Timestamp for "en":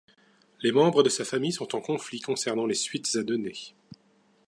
1.75-1.79